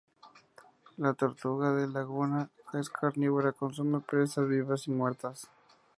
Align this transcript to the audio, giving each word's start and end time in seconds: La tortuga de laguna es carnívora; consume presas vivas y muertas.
La 0.97 1.13
tortuga 1.13 1.73
de 1.75 1.87
laguna 1.87 2.49
es 2.73 2.89
carnívora; 2.89 3.51
consume 3.51 3.99
presas 4.01 4.47
vivas 4.49 4.87
y 4.87 4.89
muertas. 4.91 5.47